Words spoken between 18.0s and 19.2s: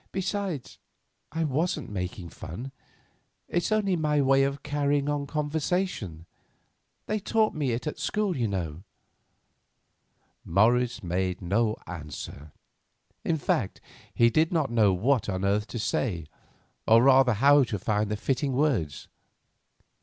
the fitting words.